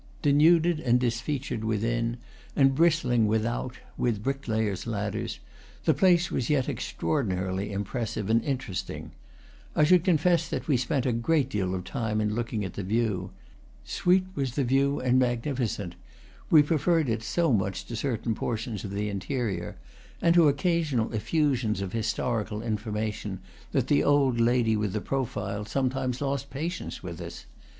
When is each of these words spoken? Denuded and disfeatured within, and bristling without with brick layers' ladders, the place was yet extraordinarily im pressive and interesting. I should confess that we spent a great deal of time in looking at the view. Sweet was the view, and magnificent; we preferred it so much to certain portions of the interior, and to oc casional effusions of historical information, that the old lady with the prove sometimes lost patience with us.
Denuded 0.23 0.79
and 0.79 0.99
disfeatured 0.99 1.63
within, 1.63 2.17
and 2.55 2.73
bristling 2.73 3.27
without 3.27 3.73
with 3.99 4.23
brick 4.23 4.47
layers' 4.47 4.87
ladders, 4.87 5.39
the 5.85 5.93
place 5.93 6.31
was 6.31 6.49
yet 6.49 6.67
extraordinarily 6.67 7.71
im 7.71 7.83
pressive 7.83 8.27
and 8.27 8.43
interesting. 8.43 9.11
I 9.75 9.83
should 9.83 10.03
confess 10.03 10.49
that 10.49 10.67
we 10.67 10.75
spent 10.75 11.05
a 11.05 11.11
great 11.11 11.51
deal 11.51 11.75
of 11.75 11.83
time 11.83 12.19
in 12.19 12.33
looking 12.33 12.65
at 12.65 12.73
the 12.73 12.81
view. 12.83 13.29
Sweet 13.83 14.25
was 14.33 14.55
the 14.55 14.63
view, 14.63 14.99
and 14.99 15.19
magnificent; 15.19 15.93
we 16.49 16.63
preferred 16.63 17.07
it 17.07 17.21
so 17.21 17.53
much 17.53 17.85
to 17.85 17.95
certain 17.95 18.33
portions 18.33 18.83
of 18.83 18.89
the 18.89 19.07
interior, 19.07 19.77
and 20.19 20.33
to 20.33 20.49
oc 20.49 20.55
casional 20.57 21.13
effusions 21.13 21.79
of 21.79 21.93
historical 21.93 22.63
information, 22.63 23.37
that 23.71 23.85
the 23.85 24.03
old 24.03 24.39
lady 24.39 24.75
with 24.75 24.93
the 24.93 24.99
prove 24.99 25.35
sometimes 25.67 26.21
lost 26.21 26.49
patience 26.49 27.03
with 27.03 27.21
us. 27.21 27.45